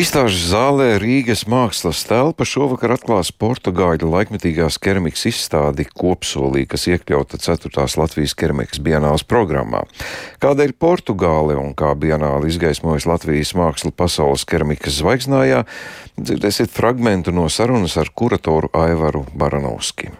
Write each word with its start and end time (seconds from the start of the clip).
Izstāžu 0.00 0.38
zālē 0.48 0.94
Rīgas 0.96 1.42
mākslas 1.50 1.98
telpa 2.08 2.46
šovakar 2.48 2.94
atklās 2.94 3.28
Portugāļu 3.36 4.08
laikmetīgās 4.08 4.78
keramikas 4.80 5.26
izstādi 5.28 5.84
kopsolī, 5.90 6.62
kas 6.70 6.86
iekļauta 6.88 7.36
4. 7.42 7.84
Latvijas 8.00 8.32
keramikas 8.32 8.80
bienāls 8.80 9.26
programmā. 9.28 9.82
Kādēļ 10.40 10.72
Portugāle 10.80 11.58
un 11.60 11.74
kā 11.76 11.92
bienāli 12.00 12.48
izgaismojas 12.48 13.04
Latvijas 13.10 13.52
mākslu 13.60 13.92
pasaules 13.92 14.46
keramikas 14.48 15.02
zvaigznājā, 15.02 15.66
dzirdēsiet 16.16 16.72
fragmentu 16.72 17.36
no 17.36 17.50
sarunas 17.52 18.00
ar 18.00 18.08
kuratoru 18.08 18.72
Aivaru 18.72 19.26
Baranovski. 19.36 20.14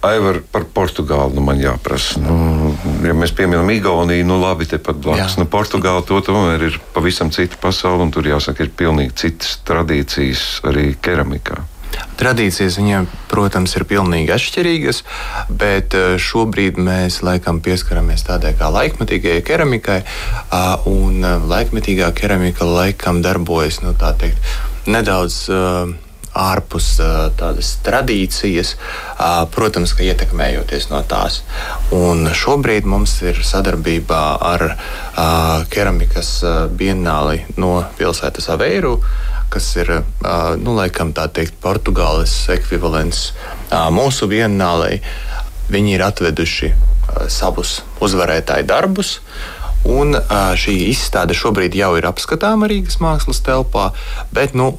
Aivar 0.00 0.38
par 0.48 0.64
Portugāli 0.64 1.36
nu 1.36 1.42
man 1.44 1.58
jāprasa. 1.60 2.20
Nu, 2.24 2.70
ja 3.04 3.12
mēs 3.16 3.34
pieminam 3.36 3.68
Igauniju, 3.68 4.24
nu 4.24 4.38
labi, 4.40 4.64
tepat 4.70 4.96
blakus. 4.96 5.36
Nu, 5.36 5.44
Portugāla 5.50 6.00
to 6.08 6.22
tomēr 6.24 6.70
ir 6.70 6.78
pavisam 6.94 7.28
cita 7.34 7.60
pasaule, 7.60 8.06
un 8.06 8.14
tur 8.14 8.24
jāsaka, 8.24 8.64
ir 8.64 8.72
pilnīgi 8.72 9.18
citas 9.26 9.58
tradīcijas 9.68 10.46
arī 10.70 10.94
keramikā. 11.04 11.60
Tradīcijas 12.16 12.76
viņiem, 12.80 13.06
protams, 13.28 13.74
ir 13.76 13.84
pilnīgi 13.88 14.32
atšķirīgas, 14.32 15.02
bet 15.60 15.96
eh, 15.98 16.16
šobrīd 16.20 16.78
mēs 16.80 17.20
laikam 17.26 17.60
pieskaramies 17.64 18.24
tādai 18.28 18.54
kā 18.56 18.70
laikmetīgajai 18.72 19.44
keramikai, 19.44 20.02
un 20.88 21.24
eh, 21.24 21.48
laikmetīgā 21.50 22.12
keramika 22.16 22.68
laikam 22.68 23.20
darbojas 23.24 23.82
nu, 23.84 23.96
teikt, 23.96 24.54
nedaudz. 24.88 25.42
Uh, 25.52 26.09
ārpus 26.36 26.92
tādas 27.38 27.72
tradīcijas, 27.84 28.76
protams, 29.54 29.94
ka 29.96 30.06
ietekmējoties 30.06 30.90
no 30.92 31.02
tās. 31.10 31.40
Un 31.94 32.28
šobrīd 32.36 32.86
mums 32.86 33.16
ir 33.26 33.42
sadarbībā 33.46 34.22
ar 34.52 34.66
keramikas 35.72 36.36
bienāli 36.78 37.44
no 37.58 37.80
pilsētas 37.98 38.50
Aveiru 38.54 38.98
kas 39.50 39.66
ir 39.82 39.88
nu, 40.62 40.76
laikam 40.78 41.10
tā 41.10 41.26
teikt, 41.34 41.56
Portugāles 41.62 42.32
ekvivalents 42.54 43.32
mūsu 43.90 44.28
vienālei. 44.30 45.00
Viņi 45.70 45.96
ir 45.96 46.04
atveduši 46.06 46.70
savus 47.30 47.80
uzvarētāju 48.02 48.68
darbus. 48.70 49.18
Un 49.88 50.12
šī 50.60 50.74
izstāde 50.90 51.34
šobrīd 51.34 51.74
jau 51.78 51.94
ir 51.96 52.06
apskatāma 52.08 52.68
Rīgas 52.70 53.00
mākslas 53.00 53.40
telpā, 53.46 53.90
bet 54.34 54.52
nu, 54.58 54.74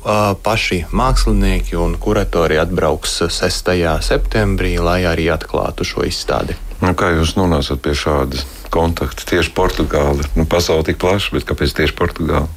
paši 0.46 0.84
mākslinieki 0.94 1.80
un 1.82 1.98
kuratori 2.02 2.60
atbrauks 2.62 3.18
6. 3.26 3.74
septembrī, 4.06 4.76
lai 4.78 5.02
arī 5.10 5.28
atklātu 5.34 5.88
šo 5.88 6.06
izstādi. 6.08 6.56
Nu, 6.82 6.94
kā 6.98 7.12
jūs 7.14 7.36
nonācat 7.38 7.82
pie 7.82 7.98
šāda 7.98 8.46
kontakta 8.74 9.26
tieši 9.30 9.52
Portugāli? 9.58 10.26
Nu, 10.38 10.48
pasaule 10.50 10.86
tik 10.88 11.02
plaša, 11.02 11.36
bet 11.36 11.50
kāpēc 11.50 11.76
tieši 11.82 11.98
Portugāli? 11.98 12.50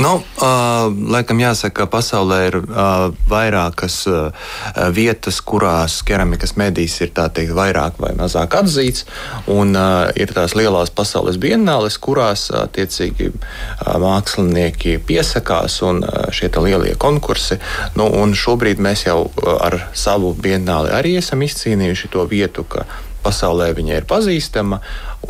Nu, 0.00 0.16
uh, 0.20 0.88
laikam 1.12 1.40
jāsaka, 1.42 1.82
ka 1.82 1.86
pasaulē 1.90 2.38
ir 2.48 2.56
uh, 2.60 3.10
vairākas 3.30 3.96
uh, 4.10 4.48
vietas, 4.94 5.40
kurās 5.44 6.00
keramikas 6.06 6.56
medijas 6.60 6.98
ir 7.04 7.12
teikt, 7.14 7.52
vairāk 7.56 8.00
vai 8.02 8.12
mazāk 8.18 8.56
atzīts. 8.60 9.06
Un 9.50 9.74
uh, 9.78 10.08
ir 10.18 10.32
tās 10.36 10.56
lielās 10.58 10.92
pasaules 10.94 11.38
bienāles, 11.40 11.98
kurās 12.02 12.48
attiecīgi 12.54 13.30
uh, 13.30 13.94
mākslinieki 14.02 14.98
piesakās 15.06 15.80
un 15.86 16.02
uh, 16.04 16.30
šie 16.34 16.50
lielie 16.60 16.96
konkursi. 17.00 17.60
Nu, 17.96 18.08
šobrīd 18.36 18.80
mēs 18.82 19.06
jau 19.06 19.30
ar 19.60 19.78
savu 19.96 20.34
bienāli 20.34 20.92
arī 20.96 21.16
esam 21.20 21.44
izcīnījuši 21.46 22.10
to 22.12 22.26
vietu, 22.30 22.64
ka 22.64 22.86
pasaulē 23.24 23.70
viņa 23.76 24.00
ir 24.00 24.06
pazīstama 24.08 24.80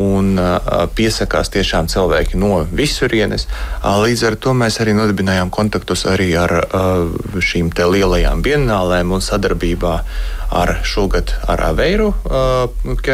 un 0.00 0.38
piesakās 0.94 1.50
tiešām 1.50 1.88
cilvēki 1.90 2.38
no 2.38 2.62
visurienes. 2.70 3.46
Līdz 3.82 4.24
ar 4.28 4.36
to 4.42 4.54
mēs 4.56 4.78
arī 4.82 4.94
nodibinājām 4.96 5.50
kontaktus 5.54 6.06
arī 6.08 6.30
ar 6.38 6.54
šīm 7.42 7.72
lielajām 7.74 8.42
bienālēm 8.46 9.14
un 9.16 9.24
sadarbībā 9.24 9.94
ar 10.60 10.74
šogad 10.86 11.34
ar 11.50 11.62
Aveiru 11.70 12.12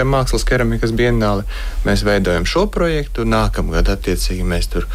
mākslas 0.07 0.45
keramikas 0.49 0.93
bienāli. 0.97 1.47
Mēs 1.89 2.05
veidojam 2.05 2.47
šo 2.49 2.67
projektu. 2.73 3.25
Nākamgad 3.25 3.89
attiecīgi 3.97 4.45
mēs 4.45 4.69
tur 4.73 4.89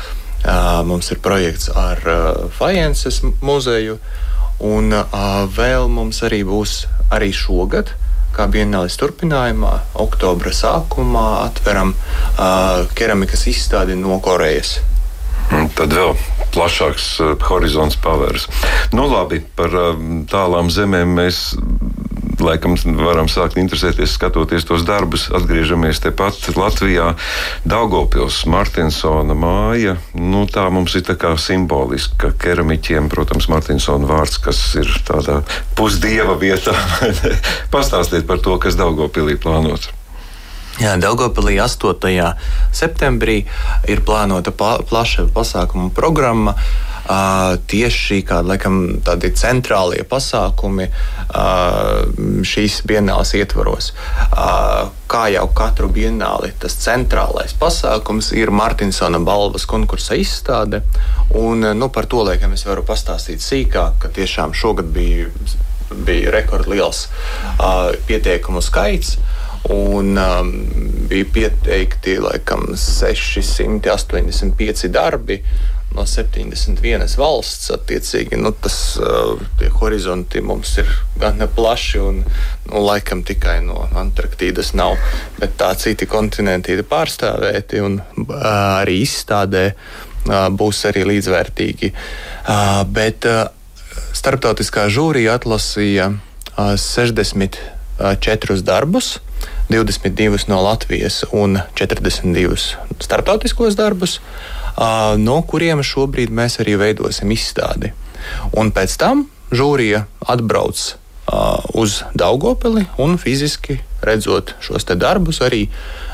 mums 0.86 1.12
ir 1.14 1.22
projekts 1.22 1.70
ar 1.76 2.02
Fajenses 2.58 3.22
muzeju. 3.42 3.98
Un 4.62 4.94
uh, 4.94 5.16
vēl 5.50 5.88
mums 5.90 6.20
arī 6.22 6.44
būs 6.46 6.84
arī 7.10 7.32
šogad 7.34 7.90
uh, 7.90 8.11
kā 8.36 8.48
bienālis 8.52 8.98
turpinājumā, 9.02 9.74
oktobra 10.02 10.54
sākumā 10.56 11.28
atveram 11.46 11.94
uh, 11.96 12.88
keramikas 12.98 13.48
izstādi 13.52 13.98
no 14.00 14.20
Korejas. 14.24 14.80
Tad 15.76 15.92
vēl 15.92 16.14
plašāks 16.56 17.08
horizons 17.44 17.98
pavērs. 18.00 18.48
Nu, 18.96 19.10
labi, 19.12 19.42
par 19.58 19.74
tālām 20.32 20.72
zemēm 20.72 21.12
mēs 21.18 21.42
laikam 22.44 22.76
varam 23.00 23.30
sākt 23.32 23.58
interesēties, 23.62 24.16
skatoties 24.18 24.66
tos 24.68 24.84
darbus. 24.88 25.28
Atgriežamies 25.34 26.02
tepat 26.04 26.38
Latvijā. 26.58 27.14
Daugopils, 27.68 28.44
Martinsona 28.50 29.36
māja. 29.38 29.96
Nu, 30.18 30.44
tā 30.50 30.68
mums 30.74 30.96
ir 30.98 31.06
tā 31.08 31.16
kā 31.20 31.34
simboliski, 31.40 32.18
ka 32.22 32.34
keramiķiem, 32.44 33.10
protams, 33.14 33.50
Martinsona 33.52 34.10
vārds, 34.10 34.42
kas 34.44 34.60
ir 34.82 34.92
tādā 35.08 35.42
pusdieva 35.78 36.38
vietā. 36.42 36.76
Pastāstiet 37.74 38.28
par 38.30 38.44
to, 38.44 38.58
kas 38.62 38.80
Daugopilī 38.80 39.38
plānots. 39.42 39.92
Jā, 40.82 40.96
Daugopilī 40.98 41.60
8. 41.62 42.32
septembrī 42.74 43.42
ir 43.92 44.06
plānota 44.08 44.54
plaša 44.56 45.28
pasākuma 45.36 45.92
programma. 45.94 46.56
Uh, 46.56 46.91
tieši 47.08 48.02
šī 48.06 48.20
kāda, 48.28 48.54
laikam, 48.54 48.78
tādi 49.06 49.32
centrālie 49.38 50.04
pasākumi 50.08 50.88
šīs 52.48 52.82
bienāles 52.88 53.34
ietvaros. 53.40 53.92
Kā 55.12 55.24
jau 55.34 55.48
katru 55.58 55.90
bienāli, 55.92 56.54
tas 56.62 56.78
centrālais 56.84 57.56
pasākums 57.60 58.32
ir 58.38 58.54
Martinsona 58.56 59.20
balvas 59.20 59.66
konkursa 59.68 60.16
izstāde. 60.20 60.84
Un, 61.36 61.66
nu, 61.76 61.90
par 61.90 62.08
to 62.12 62.24
laikam 62.28 62.56
es 62.56 62.66
varu 62.68 62.86
pastāstīt 62.88 63.44
sīkāk, 63.44 64.00
ka 64.04 64.14
tiešām 64.14 64.56
šogad 64.56 64.92
bija, 64.94 65.28
bija 66.06 66.32
rekordliels 66.32 67.08
uh, 67.08 67.92
pieteikumu 68.08 68.64
skaits. 68.64 69.18
Un 69.70 70.18
um, 70.18 70.68
bija 71.10 71.26
pieteikti 71.34 72.20
laikam 72.20 72.76
685 72.76 74.88
darbi 74.90 75.44
no 75.96 76.06
71 76.08 77.18
valsts. 77.20 77.72
Attiecīgi, 77.76 78.38
nu, 78.42 78.52
tas, 78.58 78.98
uh, 78.98 79.38
tie 79.60 79.70
horizonti 79.82 80.42
mums 80.42 80.78
ir 80.82 80.88
gan 81.22 81.48
plaši, 81.56 82.00
un 82.02 82.24
nu, 82.24 82.86
laikam 82.88 83.24
tikai 83.28 83.60
no 83.66 83.90
Antarktīdas 84.02 84.74
nav. 84.74 84.98
Bet 85.40 85.52
tā 85.62 85.76
citi 85.78 86.06
kontinenti 86.10 86.72
ir 86.74 86.84
pārstāvēti 86.90 87.82
un 87.86 88.02
uh, 88.02 88.26
arī 88.82 88.96
izstādē 89.06 89.66
uh, 89.74 89.78
būs 90.30 90.86
arī 90.90 91.06
līdzvērtīgi. 91.10 91.92
Bet 92.94 93.28
starptautiskā 94.18 94.88
žūrija 94.92 95.38
atlasīja 95.40 96.12
60 96.58 97.58
Eh, 98.00 98.16
četrus 98.20 98.64
darbus, 98.64 99.20
22 99.70 100.48
no 100.48 100.62
Latvijas 100.62 101.24
un 101.32 101.60
42 101.76 102.76
starptautiskos 103.00 103.76
darbus, 103.76 104.18
eh, 104.18 105.18
no 105.18 105.42
kuriem 105.42 105.84
šobrīd 105.84 106.32
mēs 106.32 106.58
arī 106.64 106.78
veidosim 106.80 107.30
izstādi. 107.30 107.92
Un 108.54 108.72
pēc 108.72 108.98
tam 108.98 109.28
žūrija 109.52 110.06
atbrauc 110.20 110.80
eh, 110.80 111.36
uz 111.74 112.04
Daugopeli 112.16 112.86
un 112.98 113.18
fiziski 113.18 113.80
redzot 114.02 114.56
šos 114.60 114.86
darbus, 114.96 115.42
arī 115.42 115.68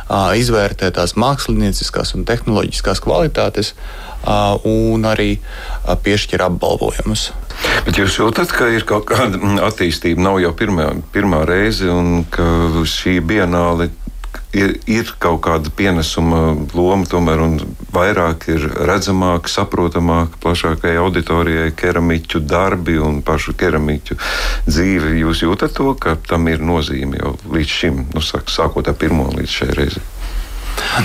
izvērtē 0.09 0.91
tās 0.95 1.15
mākslinieckās 1.19 2.13
un 2.15 2.25
tehnoloģiskās 2.27 3.01
kvalitātes 3.03 3.73
un 4.67 5.05
arī 5.07 5.37
piešķir 6.03 6.43
apbalvojumus. 6.47 7.29
Bet 7.85 7.99
jūs 7.99 8.17
jūtat, 8.19 8.51
ka 8.53 8.69
ir 8.73 8.85
kaut 8.87 9.07
kāda 9.09 9.39
attīstība, 9.67 10.21
nav 10.21 10.41
jau 10.43 10.53
pirmā, 10.57 10.89
pirmā 11.13 11.43
reize, 11.47 11.89
un 11.91 12.25
ka 12.31 12.45
šī 12.87 13.17
bienāle 13.25 13.89
ir, 14.57 14.73
ir 14.89 15.11
kaut 15.21 15.41
kāda 15.45 15.71
pienesuma 15.73 16.41
loma, 16.75 17.07
tomēr 17.09 17.43
vairāk 17.93 18.47
ir 18.53 18.67
redzamāka, 18.89 19.51
saprotamāka 19.51 20.39
plašākai 20.43 20.95
auditorijai, 21.01 21.71
keramiķu 21.77 22.41
darbi 22.45 22.97
un 23.01 23.21
pašu 23.25 23.55
keramiķu 23.57 24.17
dzīve. 24.67 25.15
Jūs 25.21 25.45
jūtat 25.45 25.77
to, 25.77 25.93
ka 25.99 26.17
tam 26.29 26.49
ir 26.51 26.63
nozīme 26.63 27.21
jau 27.21 27.35
līdz 27.53 27.79
šim, 27.79 28.05
nu, 28.15 28.23
sākot 28.23 28.89
ar 28.89 28.97
pirmo 28.99 29.29
līdz 29.35 29.57
šai 29.61 29.71
reizei? 29.77 30.05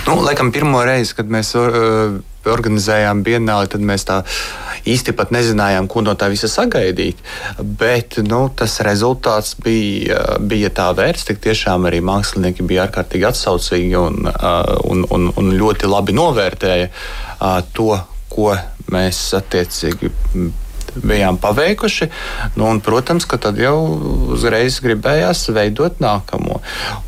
Nu, 0.06 0.18
laikam, 0.20 0.52
pirmo 0.52 0.82
reizi, 0.84 1.14
kad 1.16 1.30
mēs 1.32 1.54
uh, 1.56 2.18
organizējām 2.48 3.22
bienāli, 3.24 3.70
tad 3.72 3.84
mēs 3.86 4.04
tā 4.08 4.22
īsti 4.88 5.14
pat 5.16 5.32
nezinājām, 5.34 5.88
ko 5.90 6.02
no 6.04 6.14
tā 6.18 6.28
visa 6.32 6.50
sagaidīt. 6.50 7.20
Bet 7.58 8.18
nu, 8.26 8.44
tas 8.56 8.78
rezultāts 8.86 9.54
bija, 9.62 10.38
bija 10.40 10.72
tā 10.74 10.88
vērts. 10.96 11.28
Tik 11.28 11.42
tiešām 11.44 11.88
arī 11.90 12.02
mākslinieki 12.04 12.66
bija 12.66 12.86
ārkārtīgi 12.88 13.28
atsaucīgi 13.30 13.94
un, 13.98 14.26
uh, 14.32 14.74
un, 14.90 15.06
un, 15.10 15.30
un 15.38 15.52
ļoti 15.58 15.90
labi 15.90 16.16
novērtēja 16.16 16.90
uh, 16.90 17.60
to, 17.76 17.94
ko 18.32 18.52
mēs 18.92 19.24
attiecīgi 19.38 20.10
bijām 20.96 21.38
paveikuši. 21.42 22.08
Nu, 22.56 22.66
un, 22.70 22.80
protams, 22.84 23.26
ka 23.28 23.38
tad 23.40 23.58
jau 23.60 23.76
uzreiz 24.34 24.78
gribējās 24.84 25.46
veidot 25.54 26.00
nākamo. 26.02 26.60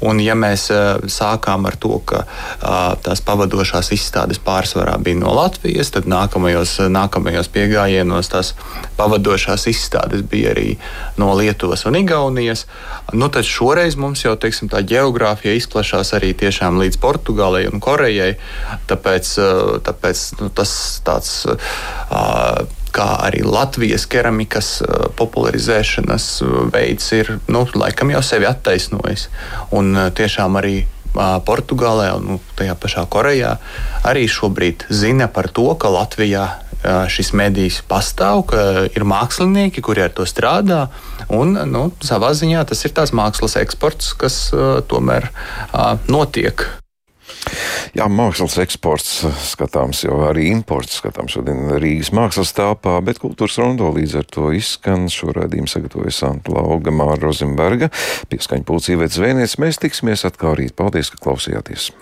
Un, 0.04 0.20
ja 0.22 0.36
mēs 0.38 0.68
uh, 0.72 1.02
sākām 1.10 1.68
ar 1.68 1.78
to, 1.80 1.98
ka 2.06 2.24
uh, 2.24 2.94
tās 3.04 3.22
pavadošās 3.24 3.92
izstādes 3.96 4.40
pārsvarā 4.44 4.96
bija 5.02 5.20
no 5.20 5.34
Latvijas, 5.36 5.92
tad 5.94 6.08
nākamajos, 6.10 6.76
nākamajos 6.92 7.50
piegājienos 7.54 8.32
tās 8.32 8.54
pavadošās 8.98 9.66
izstādes 9.70 10.24
bija 10.30 10.54
arī 10.54 10.76
no 11.20 11.32
Lietuvas 11.38 11.86
un 11.88 11.98
Igaunijas. 12.00 12.66
Nu, 13.12 13.28
tad 13.32 13.46
šoreiz 13.48 13.98
mums 14.00 14.24
jau 14.24 14.34
teiksim, 14.40 14.70
tā 14.72 14.82
geogrāfija 14.86 15.56
izplatās 15.58 16.14
arī 16.16 16.34
līdz 16.34 16.98
Portugālei 17.02 17.66
un 17.70 17.80
Korejai. 17.80 18.34
Tāpēc, 18.88 19.34
uh, 19.40 19.76
tāpēc 19.84 20.24
nu, 20.40 20.50
tas 20.54 20.72
tāds. 21.04 21.44
Uh, 21.46 22.73
kā 22.94 23.08
arī 23.26 23.42
Latvijas 23.46 24.06
keramikas 24.10 24.78
uh, 24.82 25.06
popularizēšanas 25.18 26.28
uh, 26.44 26.56
veids 26.74 27.10
ir 27.16 27.36
nu, 27.50 27.66
laikam 27.74 28.12
jau 28.14 28.22
sevi 28.24 28.48
attaisnojis. 28.48 29.28
Un 29.74 29.94
uh, 29.96 30.10
tiešām 30.14 30.60
arī 30.62 30.84
Portugālē 31.14 32.08
un 32.16 32.24
nu, 32.26 32.36
tajā 32.58 32.74
pašā 32.74 33.04
Korejā 33.06 33.52
arī 34.02 34.24
šobrīd 34.26 34.88
zina 34.90 35.28
par 35.30 35.46
to, 35.46 35.68
ka 35.78 35.92
Latvijā 35.94 36.48
šis 37.08 37.32
medijs 37.32 37.80
pastāv, 37.88 38.44
ka 38.50 38.86
ir 38.90 39.06
mākslinieki, 39.08 39.80
kuri 39.84 40.04
ar 40.04 40.12
to 40.12 40.26
strādā. 40.28 40.88
Un, 41.32 41.56
nu, 41.70 41.88
savā 42.04 42.34
ziņā 42.36 42.66
tas 42.68 42.84
ir 42.84 42.92
tās 42.96 43.14
mākslas 43.16 43.56
eksports, 43.62 44.12
kas 44.20 44.48
uh, 44.52 44.80
tomēr 44.90 45.30
uh, 45.30 45.94
notiek. 46.10 46.66
Jā, 47.94 48.08
mākslas 48.10 48.56
eksports 48.58 49.20
skatāms, 49.52 50.00
jau 50.02 50.16
arī 50.26 50.48
imports 50.50 50.96
skatāms 50.98 51.36
šodien 51.36 51.76
Rīgas 51.78 52.10
mākslas 52.10 52.50
telpā, 52.56 52.96
bet 53.06 53.20
kultūras 53.22 53.60
rondo 53.62 53.92
līdz 53.94 54.16
ar 54.18 54.26
to 54.34 54.48
izskan. 54.58 55.06
Šo 55.06 55.30
raidījumu 55.36 55.70
sagatavoja 55.70 56.10
Santa 56.16 56.56
Lauga 56.56 56.90
Māra 56.90 57.20
Rozenberga, 57.22 57.92
pieskaņa 58.32 58.66
pulcīvēt 58.66 59.14
zvēniec. 59.14 59.54
Mēs 59.62 59.78
tiksimies 59.78 60.26
atkal 60.26 60.58
rīt. 60.58 60.74
Paldies, 60.74 61.14
ka 61.14 61.22
klausījāties! 61.22 61.92